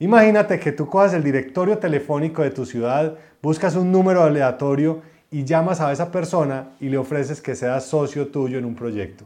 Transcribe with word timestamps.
Imagínate 0.00 0.60
que 0.60 0.70
tú 0.70 0.86
cojas 0.86 1.12
el 1.12 1.24
directorio 1.24 1.78
telefónico 1.78 2.42
de 2.42 2.50
tu 2.50 2.64
ciudad, 2.64 3.14
buscas 3.42 3.74
un 3.74 3.90
número 3.90 4.22
aleatorio 4.22 5.02
y 5.28 5.44
llamas 5.44 5.80
a 5.80 5.90
esa 5.90 6.12
persona 6.12 6.70
y 6.78 6.88
le 6.88 6.98
ofreces 6.98 7.40
que 7.40 7.56
sea 7.56 7.80
socio 7.80 8.28
tuyo 8.28 8.58
en 8.58 8.64
un 8.64 8.76
proyecto. 8.76 9.24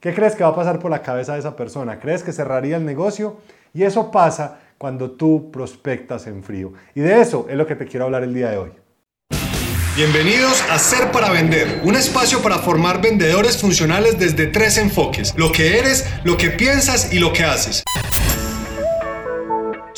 ¿Qué 0.00 0.12
crees 0.12 0.34
que 0.34 0.42
va 0.42 0.50
a 0.50 0.56
pasar 0.56 0.80
por 0.80 0.90
la 0.90 1.02
cabeza 1.02 1.34
de 1.34 1.38
esa 1.38 1.54
persona? 1.54 2.00
¿Crees 2.00 2.24
que 2.24 2.32
cerraría 2.32 2.76
el 2.76 2.84
negocio? 2.84 3.36
Y 3.72 3.84
eso 3.84 4.10
pasa 4.10 4.58
cuando 4.76 5.12
tú 5.12 5.52
prospectas 5.52 6.26
en 6.26 6.42
frío. 6.42 6.72
Y 6.96 7.00
de 7.00 7.20
eso 7.20 7.46
es 7.48 7.56
lo 7.56 7.66
que 7.66 7.76
te 7.76 7.86
quiero 7.86 8.06
hablar 8.06 8.24
el 8.24 8.34
día 8.34 8.50
de 8.50 8.58
hoy. 8.58 8.70
Bienvenidos 9.94 10.64
a 10.68 10.78
Ser 10.80 11.12
para 11.12 11.30
Vender, 11.30 11.80
un 11.84 11.94
espacio 11.94 12.40
para 12.42 12.58
formar 12.58 13.00
vendedores 13.00 13.56
funcionales 13.60 14.18
desde 14.18 14.48
tres 14.48 14.78
enfoques, 14.78 15.34
lo 15.36 15.52
que 15.52 15.78
eres, 15.78 16.08
lo 16.24 16.36
que 16.36 16.50
piensas 16.50 17.12
y 17.12 17.20
lo 17.20 17.32
que 17.32 17.44
haces. 17.44 17.84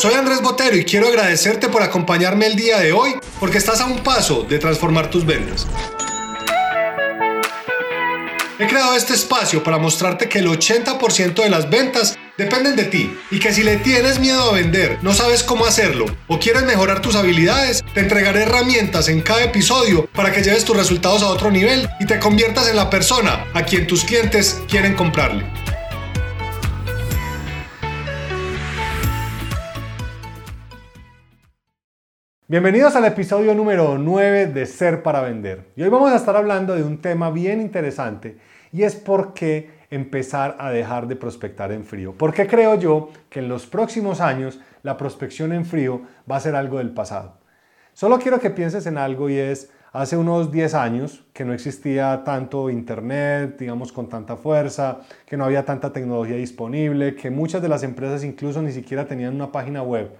Soy 0.00 0.14
Andrés 0.14 0.40
Botero 0.40 0.78
y 0.78 0.86
quiero 0.86 1.08
agradecerte 1.08 1.68
por 1.68 1.82
acompañarme 1.82 2.46
el 2.46 2.56
día 2.56 2.78
de 2.78 2.90
hoy 2.90 3.16
porque 3.38 3.58
estás 3.58 3.82
a 3.82 3.84
un 3.84 3.98
paso 3.98 4.46
de 4.48 4.58
transformar 4.58 5.10
tus 5.10 5.26
ventas. 5.26 5.66
He 8.58 8.66
creado 8.66 8.96
este 8.96 9.12
espacio 9.12 9.62
para 9.62 9.76
mostrarte 9.76 10.26
que 10.26 10.38
el 10.38 10.46
80% 10.46 11.42
de 11.42 11.50
las 11.50 11.68
ventas 11.68 12.16
dependen 12.38 12.76
de 12.76 12.84
ti 12.84 13.14
y 13.30 13.40
que 13.40 13.52
si 13.52 13.62
le 13.62 13.76
tienes 13.76 14.20
miedo 14.20 14.40
a 14.40 14.54
vender, 14.54 14.98
no 15.02 15.12
sabes 15.12 15.42
cómo 15.42 15.66
hacerlo 15.66 16.06
o 16.28 16.38
quieres 16.38 16.62
mejorar 16.62 17.02
tus 17.02 17.14
habilidades, 17.14 17.84
te 17.92 18.00
entregaré 18.00 18.44
herramientas 18.44 19.08
en 19.08 19.20
cada 19.20 19.42
episodio 19.42 20.06
para 20.14 20.32
que 20.32 20.42
lleves 20.42 20.64
tus 20.64 20.78
resultados 20.78 21.22
a 21.22 21.28
otro 21.28 21.50
nivel 21.50 21.86
y 22.00 22.06
te 22.06 22.18
conviertas 22.18 22.68
en 22.68 22.76
la 22.76 22.88
persona 22.88 23.44
a 23.52 23.64
quien 23.64 23.86
tus 23.86 24.04
clientes 24.04 24.62
quieren 24.66 24.94
comprarle. 24.94 25.44
Bienvenidos 32.50 32.96
al 32.96 33.04
episodio 33.04 33.54
número 33.54 33.96
9 33.96 34.46
de 34.46 34.66
Ser 34.66 35.04
para 35.04 35.20
Vender. 35.20 35.66
Hoy 35.76 35.88
vamos 35.88 36.10
a 36.10 36.16
estar 36.16 36.34
hablando 36.34 36.74
de 36.74 36.82
un 36.82 36.98
tema 36.98 37.30
bien 37.30 37.60
interesante 37.60 38.38
y 38.72 38.82
es 38.82 38.96
por 38.96 39.34
qué 39.34 39.70
empezar 39.88 40.56
a 40.58 40.72
dejar 40.72 41.06
de 41.06 41.14
prospectar 41.14 41.70
en 41.70 41.84
frío. 41.84 42.12
¿Por 42.12 42.34
qué 42.34 42.48
creo 42.48 42.74
yo 42.74 43.10
que 43.28 43.38
en 43.38 43.48
los 43.48 43.66
próximos 43.66 44.20
años 44.20 44.58
la 44.82 44.96
prospección 44.96 45.52
en 45.52 45.64
frío 45.64 46.02
va 46.28 46.38
a 46.38 46.40
ser 46.40 46.56
algo 46.56 46.78
del 46.78 46.90
pasado? 46.90 47.34
Solo 47.92 48.18
quiero 48.18 48.40
que 48.40 48.50
pienses 48.50 48.84
en 48.86 48.98
algo 48.98 49.30
y 49.30 49.38
es, 49.38 49.70
hace 49.92 50.16
unos 50.16 50.50
10 50.50 50.74
años 50.74 51.24
que 51.32 51.44
no 51.44 51.52
existía 51.52 52.24
tanto 52.24 52.68
internet, 52.68 53.58
digamos, 53.60 53.92
con 53.92 54.08
tanta 54.08 54.36
fuerza, 54.36 55.02
que 55.24 55.36
no 55.36 55.44
había 55.44 55.64
tanta 55.64 55.92
tecnología 55.92 56.34
disponible, 56.34 57.14
que 57.14 57.30
muchas 57.30 57.62
de 57.62 57.68
las 57.68 57.84
empresas 57.84 58.24
incluso 58.24 58.60
ni 58.60 58.72
siquiera 58.72 59.06
tenían 59.06 59.36
una 59.36 59.52
página 59.52 59.84
web 59.84 60.10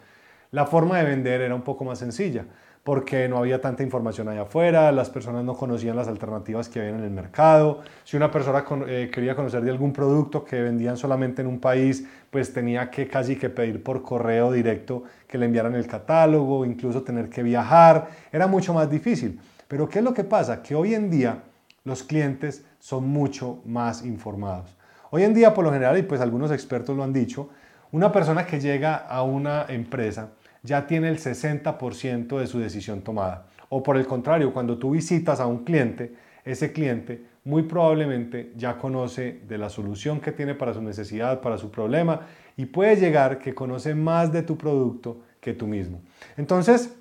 la 0.50 0.66
forma 0.66 0.98
de 0.98 1.04
vender 1.04 1.40
era 1.40 1.54
un 1.54 1.62
poco 1.62 1.84
más 1.84 1.98
sencilla 1.98 2.44
porque 2.82 3.28
no 3.28 3.38
había 3.38 3.60
tanta 3.60 3.82
información 3.82 4.28
allá 4.28 4.42
afuera, 4.42 4.90
las 4.90 5.10
personas 5.10 5.44
no 5.44 5.54
conocían 5.54 5.96
las 5.96 6.08
alternativas 6.08 6.68
que 6.68 6.80
había 6.80 6.92
en 6.92 7.04
el 7.04 7.10
mercado. 7.10 7.80
Si 8.04 8.16
una 8.16 8.30
persona 8.30 8.64
eh, 8.86 9.10
quería 9.12 9.36
conocer 9.36 9.62
de 9.62 9.70
algún 9.70 9.92
producto 9.92 10.44
que 10.44 10.62
vendían 10.62 10.96
solamente 10.96 11.42
en 11.42 11.48
un 11.48 11.60
país, 11.60 12.06
pues 12.30 12.52
tenía 12.52 12.90
que 12.90 13.06
casi 13.06 13.36
que 13.36 13.50
pedir 13.50 13.82
por 13.82 14.02
correo 14.02 14.50
directo 14.50 15.02
que 15.28 15.36
le 15.36 15.46
enviaran 15.46 15.74
el 15.74 15.86
catálogo, 15.86 16.64
incluso 16.64 17.02
tener 17.02 17.28
que 17.28 17.42
viajar. 17.42 18.08
Era 18.32 18.46
mucho 18.46 18.72
más 18.72 18.90
difícil. 18.90 19.38
Pero 19.68 19.88
¿qué 19.88 19.98
es 19.98 20.04
lo 20.04 20.14
que 20.14 20.24
pasa? 20.24 20.62
Que 20.62 20.74
hoy 20.74 20.94
en 20.94 21.10
día 21.10 21.42
los 21.84 22.02
clientes 22.02 22.64
son 22.78 23.06
mucho 23.08 23.60
más 23.66 24.04
informados. 24.04 24.76
Hoy 25.10 25.24
en 25.24 25.34
día, 25.34 25.52
por 25.52 25.64
lo 25.64 25.72
general, 25.72 25.98
y 25.98 26.02
pues 26.02 26.20
algunos 26.20 26.50
expertos 26.50 26.96
lo 26.96 27.04
han 27.04 27.12
dicho, 27.12 27.50
una 27.92 28.10
persona 28.10 28.46
que 28.46 28.60
llega 28.60 28.96
a 28.96 29.22
una 29.22 29.66
empresa 29.68 30.30
ya 30.62 30.86
tiene 30.86 31.08
el 31.08 31.18
60% 31.18 32.38
de 32.38 32.46
su 32.46 32.58
decisión 32.58 33.02
tomada. 33.02 33.46
O 33.68 33.82
por 33.82 33.96
el 33.96 34.06
contrario, 34.06 34.52
cuando 34.52 34.78
tú 34.78 34.90
visitas 34.90 35.40
a 35.40 35.46
un 35.46 35.64
cliente, 35.64 36.14
ese 36.44 36.72
cliente 36.72 37.24
muy 37.44 37.62
probablemente 37.62 38.52
ya 38.56 38.76
conoce 38.76 39.40
de 39.48 39.58
la 39.58 39.70
solución 39.70 40.20
que 40.20 40.32
tiene 40.32 40.54
para 40.54 40.74
su 40.74 40.82
necesidad, 40.82 41.40
para 41.40 41.56
su 41.56 41.70
problema, 41.70 42.26
y 42.56 42.66
puede 42.66 42.96
llegar 42.96 43.38
que 43.38 43.54
conoce 43.54 43.94
más 43.94 44.32
de 44.32 44.42
tu 44.42 44.58
producto 44.58 45.22
que 45.40 45.54
tú 45.54 45.66
mismo. 45.66 46.00
Entonces, 46.36 46.94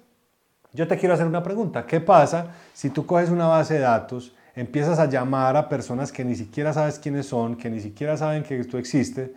yo 0.72 0.88
te 0.88 0.98
quiero 0.98 1.16
hacer 1.16 1.28
una 1.28 1.44
pregunta. 1.44 1.86
¿Qué 1.86 2.00
pasa 2.00 2.54
si 2.74 2.90
tú 2.90 3.06
coges 3.06 3.30
una 3.30 3.48
base 3.48 3.76
de 3.76 3.82
datos, 3.82 4.36
empiezas 4.56 5.00
a 5.00 5.08
llamar 5.08 5.58
a 5.58 5.68
personas 5.68 6.12
que 6.12 6.24
ni 6.24 6.36
siquiera 6.36 6.74
sabes 6.74 7.00
quiénes 7.00 7.26
son, 7.26 7.56
que 7.56 7.70
ni 7.70 7.80
siquiera 7.80 8.16
saben 8.16 8.44
que 8.44 8.64
tú 8.64 8.78
existes, 8.78 9.32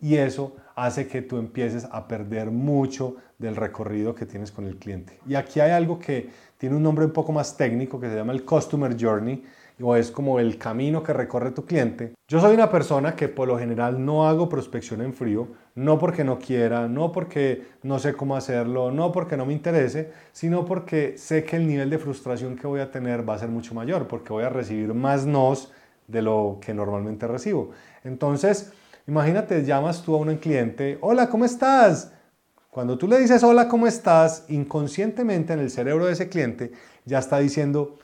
y 0.00 0.16
eso 0.16 0.56
hace 0.74 1.06
que 1.06 1.22
tú 1.22 1.38
empieces 1.38 1.86
a 1.90 2.08
perder 2.08 2.50
mucho 2.50 3.16
del 3.38 3.56
recorrido 3.56 4.14
que 4.14 4.26
tienes 4.26 4.50
con 4.50 4.64
el 4.66 4.76
cliente. 4.76 5.18
Y 5.26 5.34
aquí 5.34 5.60
hay 5.60 5.70
algo 5.70 5.98
que 5.98 6.28
tiene 6.58 6.76
un 6.76 6.82
nombre 6.82 7.04
un 7.04 7.12
poco 7.12 7.32
más 7.32 7.56
técnico 7.56 8.00
que 8.00 8.08
se 8.08 8.16
llama 8.16 8.32
el 8.32 8.44
Customer 8.44 8.96
Journey 8.98 9.42
o 9.82 9.96
es 9.96 10.10
como 10.10 10.38
el 10.38 10.56
camino 10.56 11.02
que 11.02 11.12
recorre 11.12 11.50
tu 11.50 11.64
cliente. 11.64 12.14
Yo 12.28 12.40
soy 12.40 12.54
una 12.54 12.70
persona 12.70 13.16
que 13.16 13.28
por 13.28 13.48
lo 13.48 13.58
general 13.58 14.04
no 14.04 14.26
hago 14.26 14.48
prospección 14.48 15.02
en 15.02 15.12
frío, 15.12 15.48
no 15.74 15.98
porque 15.98 16.22
no 16.22 16.38
quiera, 16.38 16.86
no 16.86 17.10
porque 17.10 17.66
no 17.82 17.98
sé 17.98 18.14
cómo 18.14 18.36
hacerlo, 18.36 18.90
no 18.90 19.10
porque 19.10 19.36
no 19.36 19.46
me 19.46 19.52
interese, 19.52 20.12
sino 20.32 20.64
porque 20.64 21.18
sé 21.18 21.44
que 21.44 21.56
el 21.56 21.66
nivel 21.66 21.90
de 21.90 21.98
frustración 21.98 22.56
que 22.56 22.66
voy 22.66 22.80
a 22.80 22.90
tener 22.90 23.28
va 23.28 23.34
a 23.34 23.38
ser 23.38 23.48
mucho 23.48 23.74
mayor, 23.74 24.06
porque 24.06 24.32
voy 24.32 24.44
a 24.44 24.48
recibir 24.48 24.94
más 24.94 25.26
nos 25.26 25.72
de 26.06 26.22
lo 26.22 26.58
que 26.60 26.72
normalmente 26.72 27.26
recibo. 27.26 27.70
Entonces, 28.04 28.72
imagínate, 29.06 29.64
llamas 29.64 30.02
tú 30.02 30.14
a 30.14 30.18
un 30.18 30.36
cliente, 30.36 30.98
hola, 31.00 31.28
¿cómo 31.28 31.44
estás? 31.44 32.12
Cuando 32.70 32.98
tú 32.98 33.06
le 33.06 33.20
dices 33.20 33.44
hola, 33.44 33.68
¿cómo 33.68 33.86
estás? 33.86 34.44
Inconscientemente 34.48 35.52
en 35.52 35.60
el 35.60 35.70
cerebro 35.70 36.06
de 36.06 36.12
ese 36.12 36.28
cliente 36.28 36.72
ya 37.04 37.20
está 37.20 37.38
diciendo, 37.38 37.98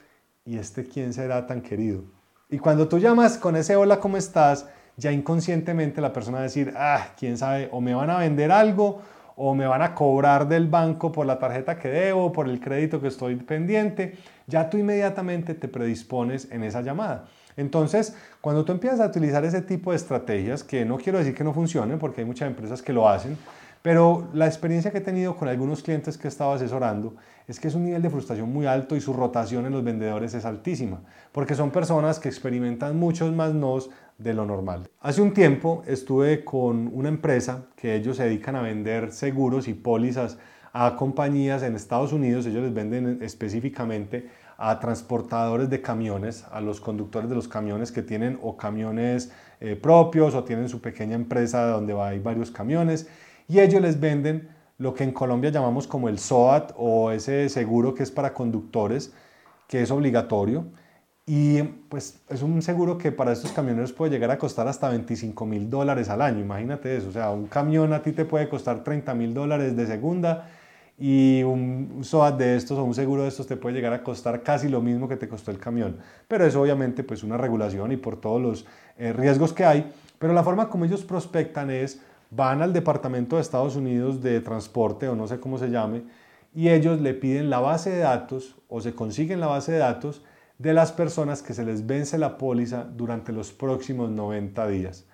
¿y 0.45 0.57
este 0.57 0.85
quién 0.85 1.13
será 1.13 1.45
tan 1.45 1.61
querido? 1.61 2.03
Y 2.49 2.57
cuando 2.57 2.87
tú 2.87 2.97
llamas 2.97 3.37
con 3.37 3.55
ese 3.55 3.75
hola, 3.75 3.99
¿cómo 3.99 4.17
estás? 4.17 4.67
Ya 4.97 5.11
inconscientemente 5.11 5.99
la 6.01 6.13
persona 6.13 6.37
va 6.37 6.41
a 6.41 6.43
decir, 6.43 6.73
ah, 6.77 7.09
quién 7.17 7.37
sabe, 7.37 7.69
o 7.71 7.81
me 7.81 7.93
van 7.93 8.09
a 8.09 8.17
vender 8.19 8.51
algo, 8.51 9.01
o 9.35 9.55
me 9.55 9.65
van 9.65 9.81
a 9.81 9.95
cobrar 9.95 10.47
del 10.47 10.67
banco 10.67 11.11
por 11.11 11.25
la 11.25 11.39
tarjeta 11.39 11.77
que 11.77 11.89
debo, 11.89 12.31
por 12.31 12.49
el 12.49 12.59
crédito 12.59 13.01
que 13.01 13.07
estoy 13.07 13.35
pendiente. 13.35 14.17
Ya 14.47 14.69
tú 14.69 14.77
inmediatamente 14.77 15.53
te 15.55 15.67
predispones 15.67 16.51
en 16.51 16.63
esa 16.63 16.81
llamada. 16.81 17.25
Entonces, 17.57 18.15
cuando 18.39 18.65
tú 18.65 18.71
empiezas 18.71 18.99
a 18.99 19.07
utilizar 19.07 19.43
ese 19.45 19.61
tipo 19.61 19.91
de 19.91 19.97
estrategias, 19.97 20.63
que 20.63 20.85
no 20.85 20.97
quiero 20.97 21.19
decir 21.19 21.35
que 21.35 21.43
no 21.43 21.53
funcionen, 21.53 21.99
porque 21.99 22.21
hay 22.21 22.27
muchas 22.27 22.47
empresas 22.47 22.81
que 22.81 22.93
lo 22.93 23.07
hacen, 23.07 23.37
pero 23.81 24.29
la 24.33 24.45
experiencia 24.45 24.91
que 24.91 24.99
he 24.99 25.01
tenido 25.01 25.35
con 25.35 25.47
algunos 25.47 25.81
clientes 25.81 26.17
que 26.17 26.27
he 26.27 26.29
estado 26.29 26.53
asesorando 26.53 27.15
es 27.47 27.59
que 27.59 27.67
es 27.67 27.75
un 27.75 27.85
nivel 27.85 28.01
de 28.01 28.09
frustración 28.09 28.51
muy 28.51 28.65
alto 28.65 28.95
y 28.95 29.01
su 29.01 29.13
rotación 29.13 29.65
en 29.65 29.71
los 29.71 29.83
vendedores 29.83 30.33
es 30.33 30.45
altísima, 30.45 31.01
porque 31.31 31.55
son 31.55 31.71
personas 31.71 32.19
que 32.19 32.29
experimentan 32.29 32.97
muchos 32.97 33.33
más 33.33 33.53
nos 33.53 33.89
de 34.17 34.33
lo 34.33 34.45
normal. 34.45 34.87
Hace 34.99 35.21
un 35.21 35.33
tiempo 35.33 35.81
estuve 35.87 36.45
con 36.45 36.91
una 36.93 37.09
empresa 37.09 37.65
que 37.75 37.95
ellos 37.95 38.17
se 38.17 38.23
dedican 38.23 38.55
a 38.55 38.61
vender 38.61 39.11
seguros 39.11 39.67
y 39.67 39.73
pólizas 39.73 40.37
a 40.73 40.95
compañías 40.95 41.63
en 41.63 41.75
Estados 41.75 42.13
Unidos, 42.13 42.45
ellos 42.45 42.63
les 42.63 42.73
venden 42.73 43.19
específicamente 43.21 44.29
a 44.57 44.79
transportadores 44.79 45.69
de 45.69 45.81
camiones, 45.81 46.45
a 46.51 46.61
los 46.61 46.79
conductores 46.79 47.27
de 47.29 47.35
los 47.35 47.47
camiones 47.47 47.91
que 47.91 48.03
tienen 48.03 48.37
o 48.43 48.55
camiones 48.55 49.31
eh, 49.59 49.75
propios 49.75 50.35
o 50.35 50.43
tienen 50.43 50.69
su 50.69 50.79
pequeña 50.79 51.15
empresa 51.15 51.65
donde 51.65 51.99
hay 51.99 52.19
varios 52.19 52.51
camiones 52.51 53.09
y 53.51 53.59
ellos 53.59 53.81
les 53.81 53.99
venden 53.99 54.47
lo 54.77 54.93
que 54.93 55.03
en 55.03 55.11
Colombia 55.11 55.49
llamamos 55.49 55.85
como 55.85 56.07
el 56.07 56.19
SOAT 56.19 56.71
o 56.77 57.11
ese 57.11 57.49
seguro 57.49 57.93
que 57.93 58.01
es 58.01 58.09
para 58.09 58.33
conductores, 58.33 59.13
que 59.67 59.81
es 59.81 59.91
obligatorio. 59.91 60.67
Y 61.25 61.61
pues 61.61 62.21
es 62.29 62.43
un 62.43 62.61
seguro 62.61 62.97
que 62.97 63.11
para 63.11 63.33
estos 63.33 63.51
camioneros 63.51 63.91
puede 63.91 64.11
llegar 64.11 64.31
a 64.31 64.37
costar 64.37 64.69
hasta 64.69 64.87
25 64.87 65.45
mil 65.45 65.69
dólares 65.69 66.07
al 66.07 66.21
año, 66.21 66.39
imagínate 66.39 66.95
eso, 66.95 67.09
o 67.09 67.11
sea, 67.11 67.29
un 67.31 67.47
camión 67.47 67.91
a 67.91 68.01
ti 68.01 68.13
te 68.13 68.23
puede 68.23 68.47
costar 68.47 68.85
30 68.85 69.13
mil 69.15 69.33
dólares 69.33 69.75
de 69.75 69.85
segunda 69.85 70.49
y 70.97 71.43
un 71.43 71.99
SOAT 72.03 72.37
de 72.37 72.55
estos 72.55 72.77
o 72.77 72.85
un 72.85 72.93
seguro 72.93 73.23
de 73.23 73.27
estos 73.27 73.47
te 73.47 73.57
puede 73.57 73.75
llegar 73.75 73.91
a 73.91 74.01
costar 74.01 74.43
casi 74.43 74.69
lo 74.69 74.81
mismo 74.81 75.09
que 75.09 75.17
te 75.17 75.27
costó 75.27 75.51
el 75.51 75.59
camión. 75.59 75.97
Pero 76.29 76.45
es 76.45 76.55
obviamente 76.55 77.03
pues 77.03 77.21
una 77.21 77.35
regulación 77.35 77.91
y 77.91 77.97
por 77.97 78.21
todos 78.21 78.41
los 78.41 78.65
eh, 78.97 79.11
riesgos 79.11 79.51
que 79.51 79.65
hay, 79.65 79.91
pero 80.19 80.31
la 80.31 80.43
forma 80.43 80.69
como 80.69 80.85
ellos 80.85 81.03
prospectan 81.03 81.69
es 81.69 82.01
van 82.31 82.61
al 82.61 82.73
Departamento 82.73 83.35
de 83.35 83.43
Estados 83.43 83.75
Unidos 83.75 84.21
de 84.21 84.39
Transporte 84.41 85.07
o 85.07 85.15
no 85.15 85.27
sé 85.27 85.39
cómo 85.39 85.57
se 85.57 85.69
llame 85.69 86.03
y 86.53 86.69
ellos 86.69 86.99
le 86.99 87.13
piden 87.13 87.49
la 87.49 87.59
base 87.59 87.91
de 87.91 87.99
datos 87.99 88.55
o 88.67 88.81
se 88.81 88.95
consiguen 88.95 89.39
la 89.39 89.47
base 89.47 89.73
de 89.73 89.77
datos 89.77 90.23
de 90.57 90.73
las 90.73 90.91
personas 90.91 91.41
que 91.41 91.53
se 91.53 91.65
les 91.65 91.85
vence 91.85 92.17
la 92.17 92.37
póliza 92.37 92.83
durante 92.83 93.31
los 93.31 93.51
próximos 93.51 94.09
90 94.09 94.67
días. 94.67 95.05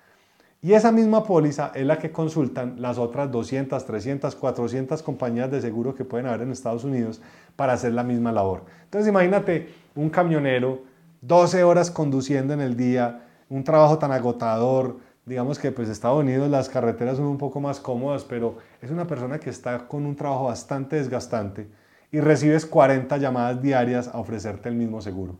Y 0.61 0.73
esa 0.73 0.91
misma 0.91 1.23
póliza 1.23 1.71
es 1.75 1.85
la 1.85 1.99
que 1.99 2.11
consultan 2.11 2.81
las 2.81 2.97
otras 2.97 3.31
200, 3.31 3.85
300, 3.85 4.35
400 4.35 5.03
compañías 5.03 5.51
de 5.51 5.61
seguro 5.61 5.93
que 5.95 6.03
pueden 6.03 6.25
haber 6.25 6.41
en 6.41 6.51
Estados 6.51 6.83
Unidos 6.83 7.21
para 7.55 7.73
hacer 7.73 7.93
la 7.93 8.03
misma 8.03 8.31
labor. 8.31 8.63
Entonces 8.83 9.07
imagínate 9.07 9.69
un 9.95 10.09
camionero 10.09 10.81
12 11.21 11.63
horas 11.63 11.91
conduciendo 11.91 12.53
en 12.53 12.61
el 12.61 12.75
día, 12.75 13.25
un 13.49 13.63
trabajo 13.63 13.97
tan 13.97 14.11
agotador, 14.11 14.97
digamos 15.27 15.59
que 15.59 15.73
pues 15.73 15.89
Estados 15.89 16.23
Unidos 16.23 16.49
las 16.49 16.69
carreteras 16.69 17.17
son 17.17 17.25
un 17.25 17.37
poco 17.37 17.59
más 17.59 17.81
cómodas, 17.81 18.23
pero 18.23 18.57
es 18.81 18.89
una 18.89 19.05
persona 19.05 19.39
que 19.39 19.49
está 19.49 19.87
con 19.87 20.05
un 20.05 20.15
trabajo 20.15 20.45
bastante 20.45 20.95
desgastante 20.95 21.67
y 22.13 22.21
recibes 22.21 22.65
40 22.65 23.17
llamadas 23.17 23.61
diarias 23.61 24.07
a 24.07 24.19
ofrecerte 24.19 24.69
el 24.69 24.75
mismo 24.75 25.01
seguro. 25.01 25.35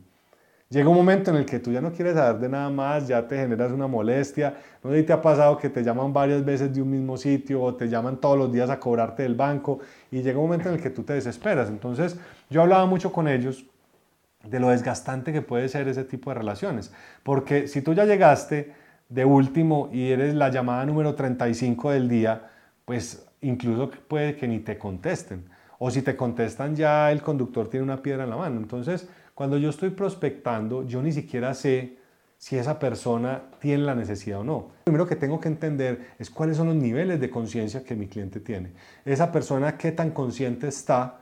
Llega 0.70 0.90
un 0.90 0.98
momento 0.98 1.32
en 1.32 1.38
el 1.38 1.46
que 1.46 1.60
tú 1.60 1.72
ya 1.72 1.80
no 1.80 1.94
quieres 1.94 2.16
saber 2.16 2.42
de 2.42 2.50
nada 2.50 2.70
más, 2.70 3.08
ya 3.08 3.26
te 3.26 3.38
generas 3.38 3.72
una 3.72 3.88
molestia. 3.88 4.56
No 4.84 4.92
sé 4.92 4.98
si 4.98 5.04
te 5.04 5.14
ha 5.14 5.22
pasado 5.22 5.58
que 5.58 5.70
te 5.70 5.82
llaman 5.82 6.12
varias 6.12 6.44
veces 6.44 6.76
de 6.76 6.82
un 6.82 6.92
mismo 6.92 7.16
sitio 7.16 7.64
o 7.64 7.74
te 7.74 7.88
llaman 7.88 8.18
todos 8.18 8.38
los 8.38 8.52
días 8.52 8.70
a 8.70 8.78
cobrarte 8.78 9.24
del 9.24 9.36
banco 9.36 9.80
y 10.12 10.22
llega 10.22 10.38
un 10.38 10.48
momento 10.48 10.68
en 10.68 10.76
el 10.76 10.82
que 10.82 10.90
tú 10.90 11.04
te 11.04 11.14
desesperas. 11.14 11.70
Entonces, 11.70 12.20
yo 12.50 12.62
hablaba 12.62 12.86
mucho 12.86 13.14
con 13.14 13.30
ellos 13.30 13.66
de 14.44 14.60
lo 14.60 14.68
desgastante 14.68 15.32
que 15.32 15.42
puede 15.42 15.70
ser 15.70 15.88
ese 15.88 16.04
tipo 16.04 16.32
de 16.32 16.34
relaciones. 16.34 16.92
Porque 17.24 17.70
si 17.70 17.82
tú 17.82 17.94
ya 17.94 18.04
llegaste 18.04 18.74
de 19.10 19.26
último 19.26 19.90
y 19.92 20.12
eres 20.12 20.36
la 20.36 20.50
llamada 20.50 20.86
número 20.86 21.16
35 21.16 21.92
del 21.92 22.10
día, 22.10 22.50
pues 22.86 23.26
incluso 23.42 23.90
puede 24.08 24.36
que 24.36 24.48
ni 24.48 24.60
te 24.60 24.78
contesten. 24.78 25.46
O 25.80 25.92
si 25.92 26.02
te 26.02 26.16
contestan 26.16 26.76
ya 26.76 27.12
el 27.12 27.22
conductor 27.22 27.70
tiene 27.70 27.84
una 27.84 28.02
piedra 28.02 28.24
en 28.24 28.32
la 28.32 28.38
mano. 28.38 28.60
Entonces, 28.60 29.08
cuando 29.36 29.58
yo 29.58 29.70
estoy 29.70 29.92
prospectando, 29.92 30.84
yo 30.84 31.02
ni 31.02 31.12
siquiera 31.12 31.54
sé 31.54 31.98
si 32.38 32.58
esa 32.58 32.80
persona 32.80 33.44
tiene 33.60 33.84
la 33.84 33.96
necesidad 33.96 34.40
o 34.40 34.44
no. 34.44 34.54
Lo 34.54 34.84
primero 34.86 35.08
que 35.08 35.16
tengo 35.16 35.40
que 35.40 35.48
entender 35.48 36.08
es 36.20 36.30
cuáles 36.30 36.58
son 36.58 36.68
los 36.68 36.76
niveles 36.76 37.20
de 37.20 37.30
conciencia 37.30 37.84
que 37.84 37.96
mi 37.96 38.08
cliente 38.08 38.40
tiene. 38.40 38.72
Esa 39.06 39.32
persona 39.32 39.78
qué 39.78 39.92
tan 39.92 40.12
consciente 40.12 40.68
está 40.68 41.20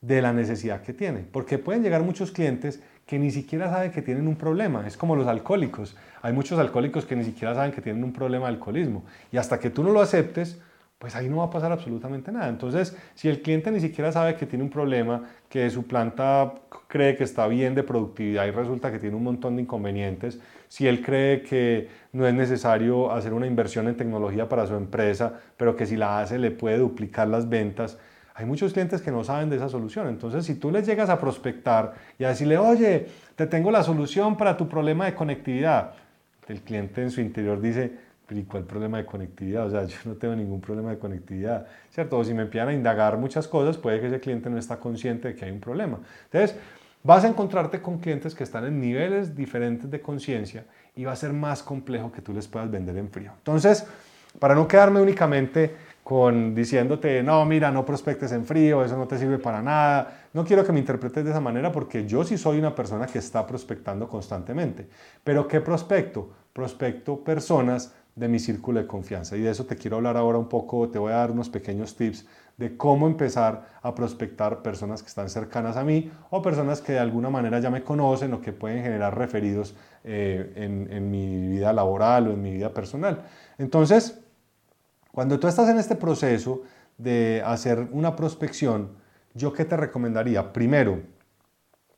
de 0.00 0.22
la 0.22 0.32
necesidad 0.32 0.82
que 0.82 0.92
tiene. 0.92 1.20
Porque 1.20 1.58
pueden 1.58 1.82
llegar 1.82 2.02
muchos 2.02 2.30
clientes 2.30 2.80
que 3.06 3.18
ni 3.18 3.30
siquiera 3.30 3.70
saben 3.70 3.92
que 3.92 4.02
tienen 4.02 4.26
un 4.26 4.36
problema. 4.36 4.86
Es 4.86 4.96
como 4.96 5.14
los 5.14 5.28
alcohólicos. 5.28 5.96
Hay 6.22 6.32
muchos 6.32 6.58
alcohólicos 6.58 7.06
que 7.06 7.14
ni 7.14 7.24
siquiera 7.24 7.54
saben 7.54 7.70
que 7.72 7.80
tienen 7.80 8.02
un 8.02 8.12
problema 8.12 8.48
de 8.48 8.54
alcoholismo. 8.54 9.04
Y 9.30 9.36
hasta 9.36 9.60
que 9.60 9.70
tú 9.70 9.84
no 9.84 9.92
lo 9.92 10.00
aceptes, 10.00 10.60
pues 10.98 11.14
ahí 11.14 11.28
no 11.28 11.36
va 11.36 11.44
a 11.44 11.50
pasar 11.50 11.70
absolutamente 11.70 12.32
nada. 12.32 12.48
Entonces, 12.48 12.96
si 13.14 13.28
el 13.28 13.42
cliente 13.42 13.70
ni 13.70 13.80
siquiera 13.80 14.10
sabe 14.10 14.34
que 14.34 14.46
tiene 14.46 14.64
un 14.64 14.70
problema, 14.70 15.22
que 15.48 15.70
su 15.70 15.86
planta 15.86 16.54
cree 16.88 17.16
que 17.16 17.22
está 17.22 17.46
bien 17.46 17.76
de 17.76 17.84
productividad 17.84 18.46
y 18.46 18.50
resulta 18.50 18.90
que 18.90 18.98
tiene 18.98 19.14
un 19.14 19.22
montón 19.22 19.54
de 19.54 19.62
inconvenientes, 19.62 20.40
si 20.68 20.88
él 20.88 21.00
cree 21.00 21.42
que 21.42 21.88
no 22.12 22.26
es 22.26 22.34
necesario 22.34 23.12
hacer 23.12 23.34
una 23.34 23.46
inversión 23.46 23.86
en 23.86 23.96
tecnología 23.96 24.48
para 24.48 24.66
su 24.66 24.74
empresa, 24.74 25.38
pero 25.56 25.76
que 25.76 25.86
si 25.86 25.96
la 25.96 26.20
hace 26.20 26.38
le 26.38 26.50
puede 26.50 26.78
duplicar 26.78 27.28
las 27.28 27.48
ventas, 27.48 27.98
hay 28.38 28.44
muchos 28.44 28.74
clientes 28.74 29.00
que 29.00 29.10
no 29.10 29.24
saben 29.24 29.48
de 29.48 29.56
esa 29.56 29.70
solución. 29.70 30.08
Entonces, 30.08 30.44
si 30.44 30.56
tú 30.56 30.70
les 30.70 30.86
llegas 30.86 31.08
a 31.08 31.18
prospectar 31.18 31.94
y 32.18 32.24
a 32.24 32.28
decirle, 32.28 32.58
oye, 32.58 33.06
te 33.34 33.46
tengo 33.46 33.70
la 33.70 33.82
solución 33.82 34.36
para 34.36 34.58
tu 34.58 34.68
problema 34.68 35.06
de 35.06 35.14
conectividad, 35.14 35.94
el 36.46 36.60
cliente 36.60 37.02
en 37.02 37.10
su 37.10 37.22
interior 37.22 37.58
dice, 37.58 37.92
¿y 38.28 38.42
cuál 38.42 38.64
problema 38.64 38.98
de 38.98 39.06
conectividad? 39.06 39.66
O 39.66 39.70
sea, 39.70 39.84
yo 39.86 39.96
no 40.04 40.14
tengo 40.16 40.36
ningún 40.36 40.60
problema 40.60 40.90
de 40.90 40.98
conectividad, 40.98 41.66
¿cierto? 41.90 42.18
O 42.18 42.24
si 42.24 42.34
me 42.34 42.42
empiezan 42.42 42.68
a 42.68 42.72
indagar 42.74 43.16
muchas 43.16 43.48
cosas, 43.48 43.78
puede 43.78 44.00
que 44.00 44.08
ese 44.08 44.20
cliente 44.20 44.50
no 44.50 44.58
está 44.58 44.76
consciente 44.76 45.28
de 45.28 45.34
que 45.34 45.46
hay 45.46 45.50
un 45.50 45.60
problema. 45.60 45.98
Entonces, 46.24 46.58
vas 47.02 47.24
a 47.24 47.28
encontrarte 47.28 47.80
con 47.80 47.98
clientes 47.98 48.34
que 48.34 48.44
están 48.44 48.66
en 48.66 48.78
niveles 48.78 49.34
diferentes 49.34 49.90
de 49.90 50.02
conciencia 50.02 50.66
y 50.94 51.04
va 51.06 51.12
a 51.12 51.16
ser 51.16 51.32
más 51.32 51.62
complejo 51.62 52.12
que 52.12 52.20
tú 52.20 52.34
les 52.34 52.46
puedas 52.46 52.70
vender 52.70 52.98
en 52.98 53.08
frío. 53.08 53.32
Entonces, 53.38 53.86
para 54.38 54.54
no 54.54 54.68
quedarme 54.68 55.00
únicamente 55.00 55.74
con 56.06 56.54
diciéndote, 56.54 57.20
no, 57.24 57.44
mira, 57.44 57.72
no 57.72 57.84
prospectes 57.84 58.30
en 58.30 58.44
frío, 58.44 58.84
eso 58.84 58.96
no 58.96 59.08
te 59.08 59.18
sirve 59.18 59.40
para 59.40 59.60
nada. 59.60 60.28
No 60.34 60.44
quiero 60.44 60.64
que 60.64 60.70
me 60.70 60.78
interpretes 60.78 61.24
de 61.24 61.30
esa 61.30 61.40
manera 61.40 61.72
porque 61.72 62.06
yo 62.06 62.22
sí 62.22 62.38
soy 62.38 62.60
una 62.60 62.76
persona 62.76 63.08
que 63.08 63.18
está 63.18 63.44
prospectando 63.44 64.06
constantemente. 64.08 64.86
Pero 65.24 65.48
¿qué 65.48 65.60
prospecto? 65.60 66.30
Prospecto 66.52 67.24
personas 67.24 67.92
de 68.14 68.28
mi 68.28 68.38
círculo 68.38 68.80
de 68.80 68.86
confianza. 68.86 69.36
Y 69.36 69.40
de 69.40 69.50
eso 69.50 69.66
te 69.66 69.74
quiero 69.74 69.96
hablar 69.96 70.16
ahora 70.16 70.38
un 70.38 70.48
poco, 70.48 70.88
te 70.88 71.00
voy 71.00 71.10
a 71.10 71.16
dar 71.16 71.32
unos 71.32 71.48
pequeños 71.48 71.96
tips 71.96 72.24
de 72.56 72.76
cómo 72.76 73.08
empezar 73.08 73.66
a 73.82 73.92
prospectar 73.92 74.62
personas 74.62 75.02
que 75.02 75.08
están 75.08 75.28
cercanas 75.28 75.76
a 75.76 75.82
mí 75.82 76.12
o 76.30 76.40
personas 76.40 76.80
que 76.80 76.92
de 76.92 77.00
alguna 77.00 77.30
manera 77.30 77.58
ya 77.58 77.68
me 77.68 77.82
conocen 77.82 78.32
o 78.32 78.40
que 78.40 78.52
pueden 78.52 78.80
generar 78.80 79.18
referidos 79.18 79.74
eh, 80.04 80.52
en, 80.54 80.86
en 80.88 81.10
mi 81.10 81.48
vida 81.48 81.72
laboral 81.72 82.28
o 82.28 82.30
en 82.30 82.42
mi 82.42 82.52
vida 82.52 82.72
personal. 82.72 83.24
Entonces, 83.58 84.22
cuando 85.16 85.40
tú 85.40 85.48
estás 85.48 85.70
en 85.70 85.78
este 85.78 85.94
proceso 85.94 86.60
de 86.98 87.42
hacer 87.42 87.88
una 87.90 88.14
prospección, 88.14 88.90
yo 89.32 89.50
qué 89.54 89.64
te 89.64 89.74
recomendaría? 89.74 90.52
Primero, 90.52 91.00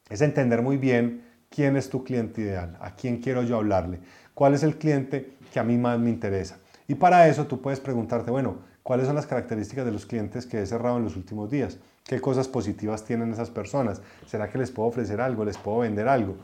es 0.09 0.21
entender 0.21 0.63
muy 0.63 0.77
bien 0.77 1.25
quién 1.51 1.77
es 1.77 1.91
tu 1.91 2.05
cliente 2.05 2.43
ideal, 2.43 2.79
a 2.81 2.95
quién 2.95 3.17
quiero 3.21 3.43
yo 3.43 3.57
hablarle, 3.57 3.99
cuál 4.35 4.55
es 4.55 4.63
el 4.63 4.79
cliente 4.79 5.33
que 5.53 5.59
a 5.59 5.65
mí 5.65 5.77
más 5.77 5.99
me 5.99 6.11
interesa. 6.11 6.59
Y 6.87 6.95
para 6.95 7.27
eso 7.27 7.49
tú 7.49 7.61
puedes 7.61 7.81
preguntarte, 7.81 8.31
bueno, 8.31 8.59
¿cuáles 8.85 9.07
son 9.07 9.17
las 9.17 9.27
características 9.27 9.85
de 9.85 9.91
los 9.91 10.07
clientes 10.07 10.47
que 10.47 10.63
he 10.63 10.67
cerrado 10.67 10.99
en 10.99 11.03
los 11.03 11.17
últimos 11.17 11.51
días? 11.51 11.77
¿Qué 12.05 12.21
cosas 12.21 12.47
positivas 12.47 13.05
tienen 13.05 13.33
esas 13.33 13.51
personas? 13.51 14.01
¿Será 14.29 14.49
que 14.49 14.59
les 14.59 14.71
puedo 14.71 14.91
ofrecer 14.91 15.21
algo? 15.21 15.45
¿Les 15.45 15.59
puedo 15.59 15.79
vender 15.79 16.07
algo? 16.07 16.37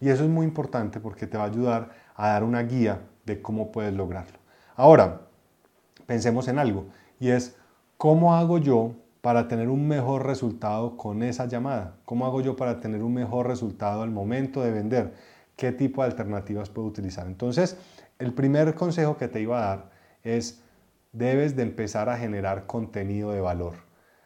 Y 0.00 0.10
eso 0.10 0.22
es 0.22 0.30
muy 0.30 0.46
importante 0.46 1.00
porque 1.00 1.26
te 1.26 1.36
va 1.36 1.42
a 1.42 1.48
ayudar 1.48 1.90
a 2.14 2.28
dar 2.28 2.44
una 2.44 2.62
guía 2.62 3.00
de 3.26 3.42
cómo 3.42 3.72
puedes 3.72 3.92
lograrlo. 3.92 4.38
Ahora, 4.76 5.22
pensemos 6.10 6.48
en 6.48 6.58
algo 6.58 6.86
y 7.20 7.30
es, 7.30 7.54
¿cómo 7.96 8.34
hago 8.34 8.58
yo 8.58 8.94
para 9.20 9.46
tener 9.46 9.68
un 9.68 9.86
mejor 9.86 10.26
resultado 10.26 10.96
con 10.96 11.22
esa 11.22 11.46
llamada? 11.46 11.94
¿Cómo 12.04 12.26
hago 12.26 12.40
yo 12.40 12.56
para 12.56 12.80
tener 12.80 13.04
un 13.04 13.14
mejor 13.14 13.46
resultado 13.46 14.02
al 14.02 14.10
momento 14.10 14.60
de 14.60 14.72
vender? 14.72 15.14
¿Qué 15.54 15.70
tipo 15.70 16.02
de 16.02 16.08
alternativas 16.08 16.68
puedo 16.68 16.88
utilizar? 16.88 17.28
Entonces, 17.28 17.76
el 18.18 18.34
primer 18.34 18.74
consejo 18.74 19.16
que 19.16 19.28
te 19.28 19.40
iba 19.40 19.58
a 19.58 19.68
dar 19.68 19.90
es, 20.24 20.60
debes 21.12 21.54
de 21.54 21.62
empezar 21.62 22.08
a 22.08 22.18
generar 22.18 22.66
contenido 22.66 23.30
de 23.30 23.40
valor. 23.40 23.74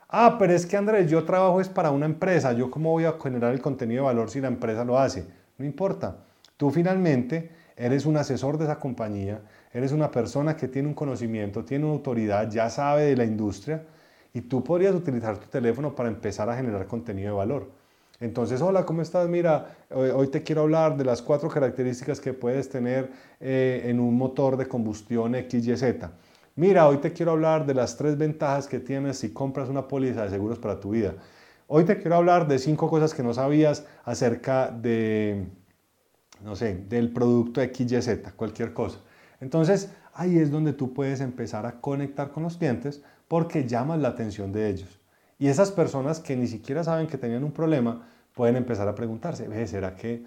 Ah, 0.09 0.37
pero 0.39 0.55
es 0.55 0.65
que 0.65 0.79
Andrés, 0.79 1.11
yo 1.11 1.25
trabajo 1.25 1.61
es 1.61 1.69
para 1.69 1.91
una 1.91 2.07
empresa, 2.07 2.55
yo 2.55 2.71
cómo 2.71 2.93
voy 2.93 3.05
a 3.05 3.17
generar 3.23 3.53
el 3.53 3.61
contenido 3.61 4.05
de 4.05 4.07
valor 4.07 4.31
si 4.31 4.41
la 4.41 4.49
empresa 4.49 4.87
lo 4.87 4.99
hace. 4.99 5.27
No 5.59 5.67
importa, 5.67 6.17
tú 6.57 6.71
finalmente 6.71 7.51
eres 7.77 8.07
un 8.07 8.17
asesor 8.17 8.59
de 8.59 8.65
esa 8.65 8.79
compañía, 8.79 9.41
eres 9.73 9.93
una 9.93 10.11
persona 10.11 10.57
que 10.57 10.69
tiene 10.69 10.89
un 10.89 10.95
conocimiento, 10.95 11.65
tiene 11.65 11.85
una 11.85 11.95
autoridad, 11.95 12.51
ya 12.51 12.71
sabe 12.71 13.05
de 13.05 13.17
la 13.17 13.25
industria 13.25 13.83
y 14.33 14.43
tú 14.43 14.63
podrías 14.63 14.95
utilizar 14.95 15.39
tu 15.39 15.49
teléfono 15.49 15.95
para 15.95 16.09
empezar 16.09 16.49
a 16.49 16.57
generar 16.57 16.87
contenido 16.87 17.31
de 17.31 17.37
valor. 17.37 17.71
Entonces, 18.21 18.61
hola, 18.63 18.87
¿cómo 18.87 19.03
estás? 19.03 19.29
Mira, 19.29 19.77
hoy 19.91 20.29
te 20.29 20.43
quiero 20.43 20.63
hablar 20.63 20.97
de 20.97 21.05
las 21.05 21.21
cuatro 21.21 21.49
características 21.49 22.21
que 22.21 22.33
puedes 22.33 22.69
tener 22.69 23.11
eh, 23.41 23.83
en 23.87 23.99
un 23.99 24.17
motor 24.17 24.57
de 24.57 24.67
combustión 24.67 25.35
XYZ. 25.35 25.85
Mira, 26.57 26.89
hoy 26.89 26.99
te 26.99 27.13
quiero 27.13 27.33
hablar 27.33 27.67
de 27.67 27.75
las 27.75 27.97
tres 27.97 28.17
ventajas 28.17 28.69
que 28.69 28.79
tienes 28.79 29.19
si 29.19 29.33
compras 29.33 29.69
una 29.69 29.89
póliza 29.89 30.23
de 30.23 30.31
seguros 30.31 30.59
para 30.61 30.79
tu 30.79 30.91
vida. 30.91 31.15
Hoy 31.67 31.85
te 31.85 31.99
quiero 31.99 32.17
hablar 32.17 32.47
de 32.47 32.59
cinco 32.61 32.89
cosas 32.89 33.13
que 33.15 33.25
no 33.25 33.35
sabías 33.35 33.85
acerca 34.05 34.71
de, 34.71 35.47
no 36.45 36.55
sé, 36.55 36.75
del 36.89 37.11
producto 37.11 37.63
XYZ, 37.63 38.33
cualquier 38.37 38.75
cosa. 38.75 38.99
Entonces, 39.41 39.91
ahí 40.13 40.39
es 40.39 40.51
donde 40.51 40.75
tú 40.75 40.93
puedes 40.93 41.21
empezar 41.21 41.67
a 41.67 41.81
conectar 41.81 42.31
con 42.31 42.43
los 42.43 42.59
clientes 42.59 43.03
porque 43.29 43.67
llamas 43.67 43.99
la 44.01 44.09
atención 44.09 44.53
de 44.53 44.69
ellos. 44.69 45.01
Y 45.39 45.49
esas 45.49 45.73
personas 45.73 46.21
que 46.21 46.37
ni 46.37 46.47
siquiera 46.47 46.85
saben 46.85 47.07
que 47.07 47.19
tenían 47.19 47.45
un 47.45 47.53
problema 47.53 48.07
pueden 48.35 48.57
empezar 48.57 48.87
a 48.89 48.95
preguntarse, 48.95 49.67
¿será 49.67 49.97
que 49.97 50.25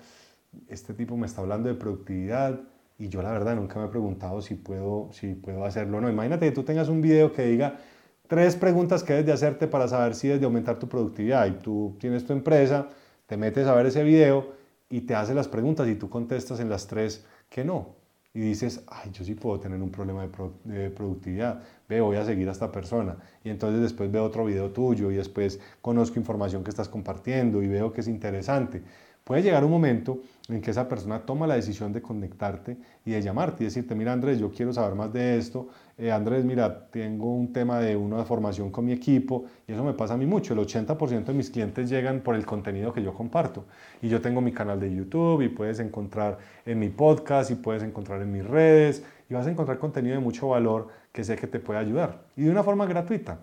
este 0.67 0.93
tipo 0.93 1.15
me 1.15 1.27
está 1.27 1.41
hablando 1.41 1.69
de 1.69 1.75
productividad? 1.75 2.59
Y 2.97 3.09
yo 3.09 3.21
la 3.21 3.31
verdad 3.31 3.55
nunca 3.55 3.79
me 3.79 3.85
he 3.85 3.89
preguntado 3.89 4.41
si 4.41 4.55
puedo, 4.55 5.09
si 5.11 5.35
puedo 5.35 5.63
hacerlo 5.65 5.99
o 5.99 6.01
no. 6.01 6.09
Imagínate 6.09 6.47
que 6.47 6.51
tú 6.51 6.63
tengas 6.63 6.89
un 6.89 7.01
video 7.01 7.31
que 7.31 7.45
diga 7.45 7.77
tres 8.27 8.55
preguntas 8.55 9.03
que 9.03 9.13
debes 9.13 9.27
de 9.27 9.33
hacerte 9.33 9.67
para 9.67 9.87
saber 9.87 10.15
si 10.15 10.27
debes 10.27 10.41
de 10.41 10.45
aumentar 10.45 10.79
tu 10.79 10.89
productividad. 10.89 11.45
Y 11.47 11.51
tú 11.51 11.95
tienes 11.99 12.25
tu 12.25 12.33
empresa, 12.33 12.89
te 13.27 13.37
metes 13.37 13.67
a 13.67 13.75
ver 13.75 13.85
ese 13.85 14.03
video 14.03 14.56
y 14.89 15.01
te 15.01 15.15
hace 15.15 15.33
las 15.33 15.47
preguntas 15.47 15.87
y 15.87 15.95
tú 15.95 16.09
contestas 16.09 16.59
en 16.59 16.69
las 16.69 16.87
tres 16.87 17.25
que 17.49 17.63
no 17.63 17.97
y 18.37 18.41
dices, 18.41 18.83
ay, 18.85 19.09
yo 19.11 19.23
sí 19.23 19.33
puedo 19.33 19.59
tener 19.59 19.81
un 19.81 19.89
problema 19.89 20.27
de, 20.63 20.91
productividad, 20.91 21.63
ve, 21.89 22.01
voy 22.01 22.17
a 22.17 22.23
seguir 22.23 22.47
a 22.49 22.51
esta 22.51 22.71
persona. 22.71 23.17
Y 23.43 23.49
entonces 23.49 23.81
después 23.81 24.11
veo 24.11 24.23
otro 24.23 24.45
video 24.45 24.69
tuyo 24.69 25.09
y 25.09 25.15
después 25.15 25.59
conozco 25.81 26.19
información 26.19 26.63
que 26.63 26.69
estás 26.69 26.87
compartiendo 26.87 27.63
y 27.63 27.67
veo 27.67 27.91
que 27.91 28.01
es 28.01 28.07
interesante. 28.07 28.83
Puede 29.27 29.43
llegar 29.43 29.65
un 29.65 29.71
momento 29.71 30.21
en 30.47 30.61
que 30.61 30.71
esa 30.71 30.87
persona 30.87 31.19
toma 31.19 31.45
la 31.45 31.55
decisión 31.55 31.91
de 31.91 32.01
conectarte 32.01 32.77
y 33.03 33.11
de 33.11 33.21
llamarte 33.21 33.61
y 33.61 33.65
decirte, 33.65 33.93
mira 33.93 34.13
Andrés, 34.13 34.39
yo 34.39 34.49
quiero 34.49 34.71
saber 34.71 34.95
más 34.95 35.11
de 35.11 35.37
esto. 35.37 35.67
Eh, 35.97 36.13
Andrés, 36.13 36.45
mira, 36.45 36.87
tengo 36.89 37.33
un 37.33 37.51
tema 37.51 37.81
de 37.81 37.97
una 37.97 38.23
formación 38.23 38.71
con 38.71 38.85
mi 38.85 38.93
equipo 38.93 39.43
y 39.67 39.73
eso 39.73 39.83
me 39.83 39.91
pasa 39.91 40.13
a 40.13 40.17
mí 40.17 40.25
mucho. 40.25 40.53
El 40.53 40.59
80% 40.61 41.25
de 41.25 41.33
mis 41.33 41.49
clientes 41.49 41.89
llegan 41.89 42.21
por 42.21 42.35
el 42.35 42.45
contenido 42.45 42.93
que 42.93 43.03
yo 43.03 43.13
comparto. 43.13 43.65
Y 44.01 44.07
yo 44.07 44.21
tengo 44.21 44.39
mi 44.39 44.53
canal 44.53 44.79
de 44.79 44.95
YouTube 44.95 45.41
y 45.41 45.49
puedes 45.49 45.81
encontrar 45.81 46.37
en 46.65 46.79
mi 46.79 46.87
podcast 46.87 47.51
y 47.51 47.55
puedes 47.55 47.83
encontrar 47.83 48.21
en 48.21 48.31
mis 48.31 48.45
redes 48.45 49.03
y 49.29 49.33
vas 49.33 49.45
a 49.45 49.51
encontrar 49.51 49.77
contenido 49.77 50.15
de 50.15 50.21
mucho 50.21 50.47
valor 50.47 50.87
que 51.11 51.25
sé 51.25 51.35
que 51.35 51.47
te 51.47 51.59
puede 51.59 51.81
ayudar 51.81 52.21
y 52.37 52.43
de 52.43 52.49
una 52.49 52.63
forma 52.63 52.85
gratuita. 52.85 53.39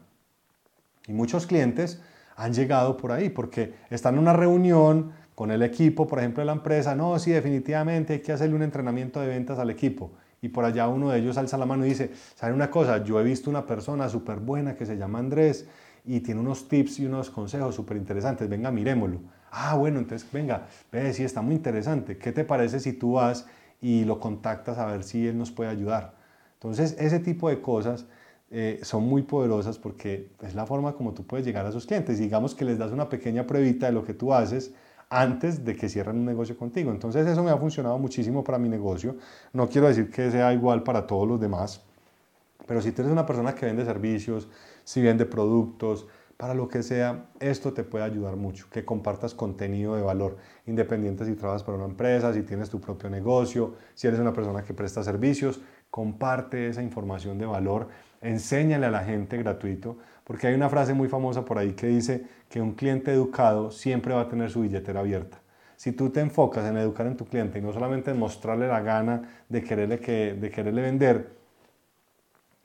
Y 1.07 1.13
muchos 1.13 1.47
clientes 1.47 2.01
han 2.37 2.53
llegado 2.53 2.97
por 2.97 3.13
ahí 3.13 3.29
porque 3.29 3.75
están 3.91 4.15
en 4.15 4.21
una 4.21 4.33
reunión 4.33 5.13
con 5.35 5.51
el 5.51 5.63
equipo, 5.63 6.07
por 6.07 6.19
ejemplo, 6.21 6.41
de 6.43 6.47
la 6.47 6.53
empresa, 6.53 6.95
no, 6.95 7.19
sí, 7.19 7.33
definitivamente 7.33 8.15
hay 8.15 8.21
que 8.21 8.33
hacerle 8.33 8.55
un 8.55 8.63
entrenamiento 8.63 9.21
de 9.21 9.29
ventas 9.29 9.59
al 9.59 9.71
equipo. 9.71 10.13
y 10.41 10.49
por 10.51 10.65
allá 10.67 10.89
uno 10.89 11.09
de 11.11 11.21
ellos 11.21 11.39
alza 11.39 11.57
la 11.57 11.65
mano 11.65 11.87
y 11.87 11.89
dice, 11.89 12.11
¿saben 12.35 12.55
una 12.55 12.71
cosa? 12.71 13.03
Yo 13.03 13.19
he 13.19 13.25
visto 13.25 13.49
una 13.49 13.65
persona 13.67 14.11
súper 14.11 14.41
buena 14.41 14.77
que 14.77 14.85
se 14.85 14.97
llama 14.99 15.19
Andrés 15.19 15.67
y 16.05 16.21
tiene 16.21 16.41
unos 16.41 16.69
tips 16.69 17.01
y 17.01 17.07
unos 17.07 17.31
consejos 17.31 17.75
súper 17.75 17.97
interesantes, 17.97 18.47
venga, 18.49 18.71
miremoslo. 18.71 19.21
Ah, 19.51 19.75
bueno, 19.77 20.01
entonces 20.01 20.29
venga, 20.31 20.67
ve, 20.93 21.13
sí, 21.15 21.25
está 21.25 21.41
muy 21.41 21.55
interesante. 21.55 22.19
¿Qué 22.19 22.33
te 22.33 22.45
parece 22.45 22.79
si 22.81 22.93
tú 22.93 23.13
vas 23.13 23.47
y 23.81 24.05
lo 24.05 24.21
contactas 24.21 24.77
a 24.79 24.87
ver 24.87 25.03
si 25.03 25.27
él 25.27 25.39
nos 25.39 25.51
puede 25.51 25.71
ayudar? 25.71 26.15
Entonces, 26.55 26.97
ese 26.99 27.21
tipo 27.21 27.49
de 27.49 27.61
cosas 27.61 28.07
eh, 28.51 28.81
son 28.83 29.05
muy 29.05 29.23
poderosas 29.23 29.79
porque 29.79 30.31
es 30.43 30.55
la 30.55 30.67
forma 30.67 30.93
como 30.93 31.15
tú 31.15 31.27
puedes 31.27 31.47
llegar 31.47 31.65
a 31.67 31.73
sus 31.73 31.87
clientes. 31.87 32.19
Digamos 32.19 32.55
que 32.55 32.65
les 32.65 32.79
das 32.79 32.93
una 32.93 33.09
pequeña 33.09 33.47
pruebita 33.47 33.87
de 33.87 33.93
lo 33.93 34.05
que 34.05 34.15
tú 34.15 34.35
haces 34.35 34.75
antes 35.09 35.65
de 35.65 35.77
que 35.77 35.89
cierren 35.89 36.17
un 36.17 36.25
negocio 36.25 36.57
contigo. 36.57 36.91
Entonces 36.91 37.27
eso 37.27 37.43
me 37.43 37.51
ha 37.51 37.57
funcionado 37.57 37.99
muchísimo 37.99 38.43
para 38.43 38.59
mi 38.59 38.69
negocio. 38.69 39.17
No 39.53 39.69
quiero 39.69 39.89
decir 39.89 40.11
que 40.11 40.31
sea 40.31 40.53
igual 40.53 40.83
para 40.83 41.07
todos 41.07 41.29
los 41.29 41.41
demás, 41.41 41.81
pero 42.67 42.81
si 42.81 42.93
tú 42.93 43.03
eres 43.03 43.13
una 43.13 43.27
persona 43.27 43.55
que 43.55 43.67
vende 43.67 43.85
servicios, 43.85 44.49
si 44.85 45.03
vende 45.03 45.27
productos, 45.27 46.07
para 46.37 46.55
lo 46.55 46.69
que 46.69 46.83
sea, 46.83 47.27
esto 47.39 47.73
te 47.73 47.85
puede 47.85 48.05
ayudar 48.05 48.37
mucho, 48.37 48.67
que 48.71 48.85
compartas 48.85 49.35
contenido 49.35 49.95
de 49.95 50.03
valor, 50.03 50.37
independiente 50.67 51.25
si 51.25 51.35
trabajas 51.35 51.63
para 51.63 51.79
una 51.79 51.87
empresa, 51.87 52.33
si 52.33 52.43
tienes 52.43 52.71
tu 52.71 52.81
propio 52.81 53.09
negocio, 53.09 53.75
si 53.95 54.09
eres 54.09 54.19
una 54.19 54.33
persona 54.33 54.63
que 54.63 54.75
presta 54.75 55.03
servicios, 55.03 55.61
comparte 55.91 56.69
esa 56.69 56.83
información 56.83 57.39
de 57.39 57.47
valor, 57.47 57.89
enséñale 58.21 58.87
a 58.87 58.91
la 58.91 59.05
gente 59.05 59.37
gratuito, 59.37 59.99
porque 60.25 60.47
hay 60.47 60.55
una 60.55 60.69
frase 60.69 60.95
muy 60.95 61.09
famosa 61.09 61.45
por 61.45 61.59
ahí 61.59 61.73
que 61.73 61.87
dice 61.87 62.25
que 62.49 62.61
un 62.61 62.73
cliente 62.73 63.13
educado 63.13 63.71
siempre 63.71 64.15
va 64.15 64.23
a 64.23 64.29
tener 64.29 64.51
su 64.51 64.63
billetera 64.63 65.01
abierta. 65.01 65.39
Si 65.77 65.93
tú 65.93 66.11
te 66.11 66.21
enfocas 66.21 66.65
en 66.65 66.77
educar 66.77 67.07
en 67.07 67.17
tu 67.17 67.27
cliente 67.27 67.59
y 67.59 67.63
no 67.63 67.73
solamente 67.73 68.11
en 68.11 68.19
mostrarle 68.19 68.69
la 68.69 68.81
gana 68.81 69.23
de 69.49 69.63
quererle, 69.63 69.99
que, 69.99 70.35
de 70.35 70.51
quererle 70.51 70.83
vender, 70.83 71.31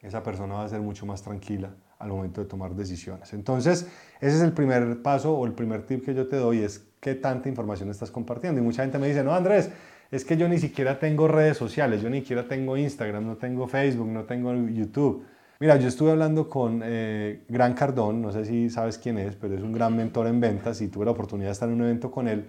esa 0.01 0.23
persona 0.23 0.53
va 0.55 0.63
a 0.63 0.69
ser 0.69 0.79
mucho 0.79 1.05
más 1.05 1.21
tranquila 1.21 1.71
al 1.97 2.09
momento 2.09 2.41
de 2.41 2.47
tomar 2.47 2.73
decisiones. 2.75 3.33
Entonces, 3.33 3.87
ese 4.21 4.35
es 4.37 4.41
el 4.41 4.53
primer 4.53 5.01
paso 5.01 5.33
o 5.33 5.45
el 5.45 5.51
primer 5.51 5.85
tip 5.85 6.05
que 6.05 6.13
yo 6.13 6.27
te 6.27 6.37
doy, 6.37 6.59
es 6.59 6.87
qué 7.01 7.15
tanta 7.15 7.49
información 7.49 7.89
estás 7.89 8.09
compartiendo. 8.09 8.61
Y 8.61 8.63
mucha 8.63 8.83
gente 8.83 8.99
me 8.99 9.07
dice, 9.07 9.23
no, 9.23 9.33
Andrés, 9.33 9.69
es 10.11 10.23
que 10.23 10.37
yo 10.37 10.47
ni 10.47 10.57
siquiera 10.57 10.97
tengo 10.97 11.27
redes 11.27 11.57
sociales, 11.57 12.01
yo 12.01 12.09
ni 12.09 12.21
siquiera 12.21 12.47
tengo 12.47 12.77
Instagram, 12.77 13.25
no 13.25 13.35
tengo 13.35 13.67
Facebook, 13.67 14.07
no 14.07 14.23
tengo 14.23 14.53
YouTube. 14.53 15.25
Mira, 15.61 15.75
yo 15.75 15.89
estuve 15.89 16.11
hablando 16.11 16.47
con 16.47 16.81
eh, 16.85 17.43
Gran 17.49 17.73
Cardón, 17.73 18.21
no 18.21 18.31
sé 18.31 18.45
si 18.45 18.69
sabes 18.69 18.97
quién 18.97 19.17
es, 19.17 19.35
pero 19.35 19.55
es 19.55 19.61
un 19.61 19.73
gran 19.73 19.93
mentor 19.93 20.27
en 20.27 20.39
ventas 20.39 20.79
y 20.79 20.87
tuve 20.87 21.03
la 21.03 21.11
oportunidad 21.11 21.49
de 21.49 21.51
estar 21.51 21.67
en 21.67 21.75
un 21.75 21.81
evento 21.81 22.09
con 22.09 22.29
él. 22.29 22.47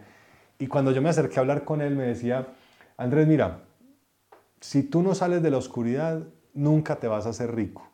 Y 0.60 0.68
cuando 0.68 0.92
yo 0.92 1.02
me 1.02 1.08
acerqué 1.08 1.38
a 1.38 1.40
hablar 1.40 1.64
con 1.64 1.80
él, 1.80 1.96
me 1.96 2.04
decía, 2.04 2.46
Andrés, 2.96 3.26
mira, 3.26 3.62
si 4.60 4.84
tú 4.84 5.02
no 5.02 5.16
sales 5.16 5.42
de 5.42 5.50
la 5.50 5.56
oscuridad, 5.56 6.22
nunca 6.54 7.00
te 7.00 7.08
vas 7.08 7.26
a 7.26 7.30
hacer 7.30 7.52
rico. 7.52 7.88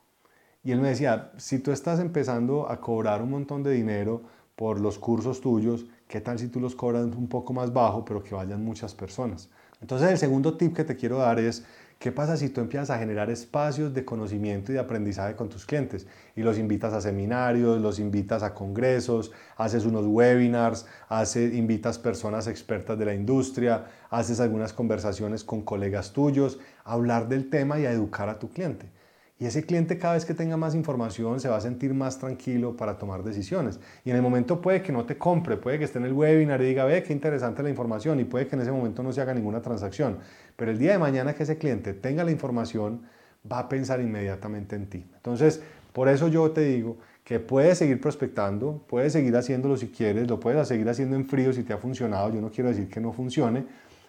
Y 0.63 0.73
él 0.73 0.81
me 0.81 0.89
decía, 0.89 1.33
si 1.39 1.61
tú 1.61 1.73
estás 1.73 1.99
empezando 1.99 2.71
a 2.71 2.79
cobrar 2.79 3.23
un 3.23 3.31
montón 3.31 3.63
de 3.63 3.71
dinero 3.71 4.21
por 4.55 4.81
los 4.81 4.99
cursos 4.99 5.41
tuyos, 5.41 5.87
¿qué 6.09 6.21
tal 6.21 6.39
si 6.39 6.49
tú 6.49 6.61
los 6.61 6.75
cobras 6.75 7.05
un 7.05 7.29
poco 7.29 7.55
más 7.55 7.73
bajo, 7.73 8.05
pero 8.05 8.23
que 8.23 8.35
vayan 8.35 8.63
muchas 8.63 8.95
personas? 8.95 9.49
Entonces 9.81 10.11
el 10.11 10.19
segundo 10.19 10.59
tip 10.59 10.75
que 10.77 10.85
te 10.85 10.97
quiero 10.97 11.19
dar 11.19 11.39
es, 11.39 11.65
¿qué 11.99 12.13
pasa 12.13 12.37
si 12.37 12.49
tú 12.49 12.61
empiezas 12.61 12.91
a 12.91 12.99
generar 12.99 13.31
espacios 13.31 13.95
de 13.95 14.05
conocimiento 14.05 14.71
y 14.71 14.75
de 14.75 14.81
aprendizaje 14.81 15.35
con 15.35 15.49
tus 15.49 15.65
clientes? 15.65 16.07
Y 16.35 16.43
los 16.43 16.59
invitas 16.59 16.93
a 16.93 17.01
seminarios, 17.01 17.81
los 17.81 17.99
invitas 17.99 18.43
a 18.43 18.55
congresos, 18.55 19.33
haces 19.57 19.85
unos 19.85 20.07
webinars, 20.07 20.87
haces, 21.09 21.55
invitas 21.55 21.99
personas 21.99 22.47
expertas 22.47 22.99
de 22.99 23.05
la 23.07 23.15
industria, 23.15 23.87
haces 24.11 24.41
algunas 24.41 24.73
conversaciones 24.73 25.45
con 25.45 25.63
colegas 25.63 26.13
tuyos, 26.13 26.59
a 26.85 26.93
hablar 26.93 27.29
del 27.29 27.51
tema 27.51 27.79
y 27.79 27.87
a 27.87 27.93
educar 27.93 28.29
a 28.29 28.39
tu 28.39 28.51
cliente. 28.51 28.96
Y 29.39 29.45
ese 29.45 29.65
cliente 29.65 29.99
cada 29.99 30.15
vez 30.15 30.25
que 30.25 30.33
tenga 30.33 30.57
más 30.57 30.75
información 30.75 31.41
se 31.41 31.49
va 31.49 31.57
a 31.57 31.61
sentir 31.61 31.93
más 31.93 32.19
tranquilo 32.19 32.75
para 32.75 32.97
tomar 32.97 33.23
decisiones. 33.23 33.79
Y 34.05 34.11
en 34.11 34.17
el 34.17 34.23
momento 34.23 34.63
puede 34.63 34.81
que 34.81 34.93
no 34.93 35.05
te 35.05 35.19
compre, 35.19 35.59
puede 35.59 35.79
que 35.79 35.85
esté 35.85 35.99
en 35.99 36.07
el 36.07 36.15
webinar 36.15 36.63
y 36.63 36.67
diga, 36.67 36.87
ve, 36.87 37.03
qué 37.03 37.13
interesante 37.13 37.63
la 37.63 37.69
información 37.69 38.19
y 38.19 38.25
puede 38.25 38.47
que 38.47 38.57
en 38.57 38.63
ese 38.63 38.73
momento 38.73 39.03
no 39.03 39.13
se 39.13 39.21
haga 39.21 39.35
ninguna 39.35 39.61
transacción. 39.61 40.19
Pero 40.57 40.71
el 40.71 40.79
día 40.79 40.93
de 40.93 40.99
mañana 40.99 41.35
que 41.35 41.43
ese 41.43 41.59
cliente 41.59 41.93
tenga 41.93 42.25
la 42.25 42.31
información, 42.31 43.03
va 43.51 43.61
a 43.61 43.69
pensar 43.69 44.01
inmediatamente 44.01 44.75
en 44.75 44.87
ti. 44.89 45.07
Entonces, 45.15 45.61
por 45.93 46.09
eso 46.09 46.29
yo 46.29 46.51
te 46.51 46.63
digo 46.63 46.97
que 47.25 47.41
puedes 47.41 47.79
seguir 47.79 48.01
prospectando, 48.01 48.85
puedes 48.87 49.13
seguir 49.13 49.37
haciéndolo 49.37 49.77
si 49.77 49.89
quieres, 49.89 50.29
lo 50.29 50.39
puedes 50.41 50.67
seguir 50.69 50.89
haciendo 50.89 51.17
en 51.17 51.27
frío 51.27 51.53
si 51.53 51.63
te 51.63 51.73
ha 51.73 51.79
funcionado, 51.79 52.33
yo 52.33 52.41
no 52.41 52.51
quiero 52.51 52.71
decir 52.71 52.89
que 52.89 53.01
no 53.01 53.13
funcione, 53.13 53.65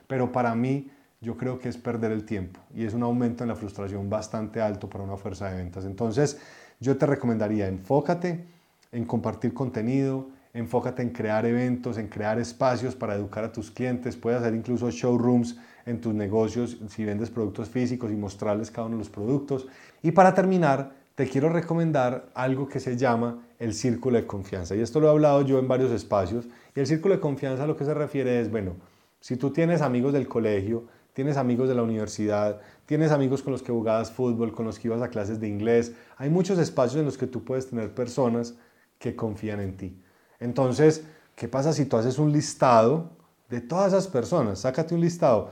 pero 0.08 0.32
para 0.32 0.54
mí 0.56 0.90
yo 1.22 1.36
creo 1.38 1.60
que 1.60 1.70
es 1.70 1.78
perder 1.78 2.12
el 2.12 2.26
tiempo 2.26 2.60
y 2.76 2.86
es 2.86 2.94
un 2.94 3.04
aumento 3.04 3.44
en 3.44 3.50
la 3.50 3.56
frustración 3.56 4.10
bastante 4.10 4.62
alto 4.62 4.90
para 4.90 5.04
una 5.04 5.18
fuerza 5.18 5.50
de 5.50 5.58
ventas. 5.58 5.86
Entonces, 5.86 6.40
yo 6.80 6.98
te 6.98 7.06
recomendaría 7.06 7.68
enfócate 7.68 8.46
en 8.92 9.06
compartir 9.06 9.54
contenido, 9.54 10.28
enfócate 10.54 11.02
en 11.02 11.10
crear 11.10 11.46
eventos, 11.46 11.98
en 11.98 12.08
crear 12.08 12.40
espacios 12.40 12.96
para 12.96 13.16
educar 13.16 13.44
a 13.44 13.52
tus 13.52 13.72
clientes, 13.72 14.16
puedes 14.16 14.40
hacer 14.40 14.54
incluso 14.54 14.90
showrooms 14.92 15.58
en 15.86 16.02
tus 16.02 16.14
negocios 16.14 16.78
si 16.90 17.06
vendes 17.06 17.30
productos 17.30 17.70
físicos 17.70 18.12
y 18.12 18.16
mostrarles 18.16 18.70
cada 18.70 18.88
uno 18.88 18.98
de 18.98 19.00
los 19.00 19.10
productos. 19.10 19.68
Y 20.04 20.12
para 20.12 20.34
terminar, 20.34 20.92
te 21.16 21.28
quiero 21.28 21.50
recomendar 21.50 22.30
algo 22.36 22.68
que 22.68 22.80
se 22.80 22.96
llama 22.96 23.40
el 23.58 23.74
círculo 23.74 24.18
de 24.18 24.28
confianza. 24.28 24.76
Y 24.76 24.82
esto 24.82 25.00
lo 25.00 25.08
he 25.08 25.10
hablado 25.10 25.42
yo 25.42 25.58
en 25.58 25.68
varios 25.68 25.92
espacios. 25.92 26.48
Y 26.76 26.80
el 26.80 26.86
círculo 26.86 27.16
de 27.16 27.22
confianza 27.22 27.64
a 27.64 27.68
lo 27.68 27.76
que 27.76 27.86
se 27.86 27.94
refiere 27.94 28.40
es, 28.40 28.52
bueno, 28.52 28.76
si 29.20 29.36
tú 29.36 29.50
tienes 29.52 29.82
amigos 29.82 30.14
del 30.14 30.28
colegio, 30.28 30.86
tienes 31.18 31.36
amigos 31.36 31.68
de 31.68 31.74
la 31.74 31.82
universidad, 31.82 32.62
tienes 32.86 33.10
amigos 33.10 33.42
con 33.42 33.52
los 33.52 33.64
que 33.64 33.72
jugabas 33.72 34.12
fútbol, 34.12 34.54
con 34.54 34.68
los 34.68 34.78
que 34.78 34.88
ibas 34.88 35.02
a 35.02 35.10
clases 35.10 35.40
de 35.40 35.48
inglés. 35.48 35.94
Hay 36.16 36.30
muchos 36.30 36.60
espacios 36.60 37.00
en 37.00 37.06
los 37.06 37.18
que 37.18 37.26
tú 37.26 37.44
puedes 37.44 37.68
tener 37.68 37.92
personas 37.92 38.54
que 39.00 39.16
confían 39.16 39.60
en 39.60 39.78
ti. 39.78 40.00
Entonces, 40.40 41.06
¿qué 41.36 41.48
pasa 41.48 41.74
si 41.74 41.86
tú 41.86 41.98
haces 41.98 42.20
un 42.20 42.32
listado 42.32 43.18
de 43.50 43.62
todas 43.62 43.94
esas 43.94 44.08
personas? 44.08 44.60
Sácate 44.60 44.94
un 44.94 45.02
listado. 45.02 45.50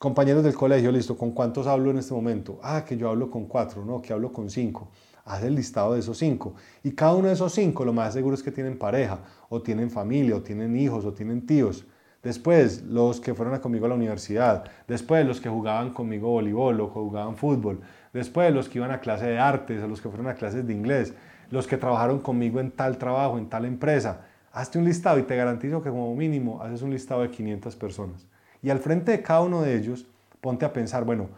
Compañeros 0.00 0.42
del 0.42 0.54
colegio, 0.54 0.90
listo, 0.90 1.16
¿con 1.16 1.30
cuántos 1.30 1.68
hablo 1.68 1.92
en 1.92 1.98
este 1.98 2.12
momento? 2.12 2.58
Ah, 2.60 2.84
que 2.84 2.96
yo 2.96 3.08
hablo 3.08 3.30
con 3.30 3.46
cuatro, 3.46 3.84
no, 3.84 4.02
que 4.02 4.12
hablo 4.12 4.32
con 4.32 4.50
cinco. 4.50 4.88
Haz 5.26 5.44
el 5.44 5.54
listado 5.54 5.92
de 5.92 6.00
esos 6.00 6.18
cinco. 6.18 6.56
Y 6.82 6.90
cada 6.90 7.14
uno 7.14 7.28
de 7.28 7.34
esos 7.34 7.52
cinco, 7.52 7.84
lo 7.84 7.92
más 7.92 8.14
seguro 8.14 8.34
es 8.34 8.42
que 8.42 8.50
tienen 8.50 8.76
pareja, 8.76 9.20
o 9.48 9.62
tienen 9.62 9.92
familia, 9.92 10.34
o 10.34 10.42
tienen 10.42 10.76
hijos, 10.76 11.04
o 11.04 11.12
tienen 11.12 11.46
tíos. 11.46 11.86
Después, 12.24 12.82
los 12.82 13.20
que 13.20 13.34
fueron 13.34 13.60
conmigo 13.60 13.84
a 13.84 13.90
la 13.90 13.94
universidad. 13.94 14.64
Después, 14.88 15.26
los 15.26 15.42
que 15.42 15.50
jugaban 15.50 15.92
conmigo 15.92 16.30
voleibol 16.30 16.80
o 16.80 16.88
jugaban 16.88 17.36
fútbol. 17.36 17.82
Después, 18.14 18.52
los 18.52 18.70
que 18.70 18.78
iban 18.78 18.90
a 18.90 19.00
clase 19.00 19.26
de 19.26 19.38
artes 19.38 19.82
o 19.82 19.88
los 19.88 20.00
que 20.00 20.08
fueron 20.08 20.28
a 20.28 20.34
clases 20.34 20.66
de 20.66 20.72
inglés. 20.72 21.12
Los 21.50 21.66
que 21.66 21.76
trabajaron 21.76 22.20
conmigo 22.20 22.60
en 22.60 22.70
tal 22.70 22.96
trabajo, 22.96 23.36
en 23.36 23.50
tal 23.50 23.66
empresa. 23.66 24.22
Hazte 24.52 24.78
un 24.78 24.86
listado 24.86 25.18
y 25.18 25.24
te 25.24 25.36
garantizo 25.36 25.82
que 25.82 25.90
como 25.90 26.16
mínimo 26.16 26.62
haces 26.62 26.80
un 26.80 26.90
listado 26.90 27.20
de 27.20 27.30
500 27.30 27.76
personas. 27.76 28.26
Y 28.62 28.70
al 28.70 28.78
frente 28.78 29.12
de 29.12 29.22
cada 29.22 29.42
uno 29.42 29.60
de 29.60 29.76
ellos, 29.76 30.06
ponte 30.40 30.64
a 30.64 30.72
pensar, 30.72 31.04
bueno, 31.04 31.28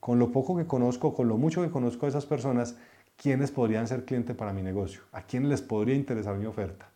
con 0.00 0.18
lo 0.18 0.32
poco 0.32 0.54
que 0.54 0.66
conozco, 0.66 1.14
con 1.14 1.28
lo 1.28 1.38
mucho 1.38 1.62
que 1.62 1.70
conozco 1.70 2.04
de 2.04 2.10
esas 2.10 2.26
personas, 2.26 2.76
¿quiénes 3.16 3.50
podrían 3.50 3.88
ser 3.88 4.04
cliente 4.04 4.34
para 4.34 4.52
mi 4.52 4.60
negocio? 4.60 5.00
¿A 5.12 5.22
quién 5.22 5.48
les 5.48 5.62
podría 5.62 5.94
interesar 5.94 6.36
mi 6.36 6.44
oferta? 6.44 6.90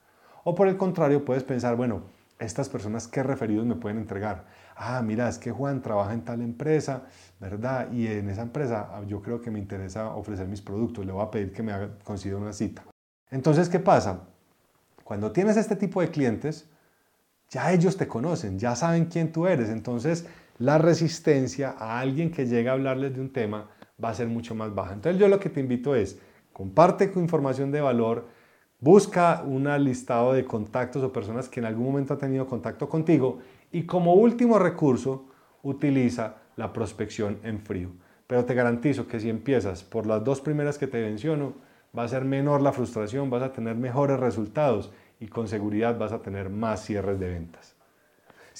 O 0.44 0.54
por 0.54 0.68
el 0.68 0.76
contrario, 0.76 1.24
puedes 1.24 1.42
pensar, 1.42 1.76
bueno, 1.76 2.02
estas 2.40 2.68
personas 2.68 3.06
qué 3.06 3.22
referidos 3.22 3.66
me 3.66 3.76
pueden 3.76 3.98
entregar. 3.98 4.46
Ah, 4.74 5.02
mira, 5.02 5.28
es 5.28 5.38
que 5.38 5.52
Juan 5.52 5.82
trabaja 5.82 6.14
en 6.14 6.24
tal 6.24 6.40
empresa, 6.40 7.04
¿verdad? 7.38 7.92
Y 7.92 8.06
en 8.06 8.30
esa 8.30 8.42
empresa 8.42 8.88
ah, 8.90 9.02
yo 9.06 9.20
creo 9.20 9.40
que 9.40 9.50
me 9.50 9.58
interesa 9.58 10.14
ofrecer 10.14 10.48
mis 10.48 10.62
productos, 10.62 11.04
le 11.04 11.12
voy 11.12 11.22
a 11.22 11.30
pedir 11.30 11.52
que 11.52 11.62
me 11.62 11.72
haga, 11.72 11.90
consiga 12.02 12.36
una 12.36 12.52
cita. 12.52 12.82
Entonces, 13.30 13.68
¿qué 13.68 13.78
pasa? 13.78 14.22
Cuando 15.04 15.30
tienes 15.32 15.56
este 15.56 15.76
tipo 15.76 16.00
de 16.00 16.10
clientes, 16.10 16.68
ya 17.50 17.72
ellos 17.72 17.96
te 17.96 18.08
conocen, 18.08 18.58
ya 18.58 18.74
saben 18.74 19.06
quién 19.06 19.32
tú 19.32 19.46
eres, 19.46 19.68
entonces 19.68 20.26
la 20.58 20.78
resistencia 20.78 21.74
a 21.78 22.00
alguien 22.00 22.30
que 22.30 22.46
llega 22.46 22.70
a 22.70 22.74
hablarles 22.74 23.14
de 23.14 23.20
un 23.20 23.32
tema 23.32 23.70
va 24.02 24.10
a 24.10 24.14
ser 24.14 24.28
mucho 24.28 24.54
más 24.54 24.74
baja. 24.74 24.94
Entonces 24.94 25.20
yo 25.20 25.28
lo 25.28 25.40
que 25.40 25.50
te 25.50 25.60
invito 25.60 25.94
es, 25.94 26.18
comparte 26.52 27.08
tu 27.08 27.20
información 27.20 27.70
de 27.70 27.80
valor, 27.80 28.28
Busca 28.82 29.42
un 29.44 29.68
listado 29.84 30.32
de 30.32 30.46
contactos 30.46 31.02
o 31.02 31.12
personas 31.12 31.50
que 31.50 31.60
en 31.60 31.66
algún 31.66 31.84
momento 31.84 32.14
han 32.14 32.20
tenido 32.20 32.46
contacto 32.46 32.88
contigo 32.88 33.38
y 33.70 33.82
como 33.82 34.14
último 34.14 34.58
recurso 34.58 35.26
utiliza 35.62 36.36
la 36.56 36.72
prospección 36.72 37.38
en 37.42 37.60
frío. 37.60 37.90
Pero 38.26 38.46
te 38.46 38.54
garantizo 38.54 39.06
que 39.06 39.20
si 39.20 39.28
empiezas 39.28 39.84
por 39.84 40.06
las 40.06 40.24
dos 40.24 40.40
primeras 40.40 40.78
que 40.78 40.86
te 40.86 41.02
menciono, 41.02 41.52
va 41.96 42.04
a 42.04 42.08
ser 42.08 42.24
menor 42.24 42.62
la 42.62 42.72
frustración, 42.72 43.28
vas 43.28 43.42
a 43.42 43.52
tener 43.52 43.76
mejores 43.76 44.18
resultados 44.18 44.90
y 45.18 45.26
con 45.26 45.46
seguridad 45.46 45.98
vas 45.98 46.12
a 46.12 46.22
tener 46.22 46.48
más 46.48 46.82
cierres 46.82 47.20
de 47.20 47.28
ventas. 47.28 47.79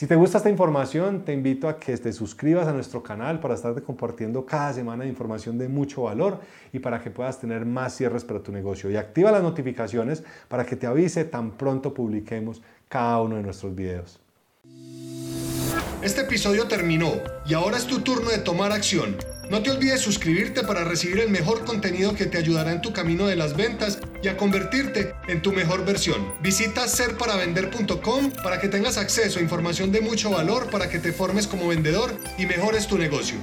Si 0.01 0.07
te 0.07 0.17
gusta 0.17 0.39
esta 0.39 0.49
información, 0.49 1.27
te 1.27 1.35
invito 1.35 1.69
a 1.69 1.79
que 1.79 1.95
te 1.99 2.11
suscribas 2.15 2.67
a 2.67 2.73
nuestro 2.73 3.03
canal 3.03 3.39
para 3.39 3.53
estarte 3.53 3.83
compartiendo 3.83 4.47
cada 4.47 4.73
semana 4.73 5.05
información 5.05 5.59
de 5.59 5.69
mucho 5.69 6.05
valor 6.05 6.41
y 6.73 6.79
para 6.79 7.03
que 7.03 7.11
puedas 7.11 7.39
tener 7.39 7.67
más 7.67 7.97
cierres 7.97 8.25
para 8.25 8.43
tu 8.43 8.51
negocio. 8.51 8.91
Y 8.91 8.97
activa 8.97 9.31
las 9.31 9.43
notificaciones 9.43 10.25
para 10.49 10.65
que 10.65 10.75
te 10.75 10.87
avise 10.87 11.27
tan 11.27 11.51
pronto 11.51 11.93
publiquemos 11.93 12.63
cada 12.89 13.21
uno 13.21 13.37
de 13.37 13.43
nuestros 13.43 13.75
videos. 13.75 14.21
Este 16.01 16.23
episodio 16.23 16.67
terminó 16.67 17.13
y 17.45 17.53
ahora 17.53 17.77
es 17.77 17.87
tu 17.87 18.01
turno 18.01 18.31
de 18.31 18.39
tomar 18.39 18.73
acción. 18.73 19.19
No 19.51 19.63
te 19.63 19.71
olvides 19.71 20.01
suscribirte 20.01 20.63
para 20.63 20.83
recibir 20.83 21.19
el 21.21 21.29
mejor 21.29 21.67
contenido 21.67 22.15
que 22.15 22.25
te 22.25 22.39
ayudará 22.39 22.73
en 22.73 22.81
tu 22.81 22.95
camino 22.95 23.27
de 23.27 23.37
las 23.37 23.55
ventas 23.55 24.01
y 24.23 24.29
a 24.29 24.37
convertirte 24.37 25.15
en 25.29 25.43
tu 25.43 25.53
mejor 25.53 25.85
versión. 25.85 26.35
Visita 26.43 26.89
serparavender.com 26.89 28.33
para 28.43 28.61
que 28.61 28.69
tengas 28.69 28.99
acceso 28.99 29.39
a 29.39 29.43
información 29.43 29.93
de 29.93 30.01
mucho 30.01 30.31
valor 30.31 30.71
para 30.71 30.89
que 30.89 30.99
te 30.99 31.13
formes 31.13 31.47
como 31.47 31.69
vendedor 31.69 32.17
y 32.39 32.47
mejores 32.47 32.87
tu 32.87 32.99
negocio. 32.99 33.39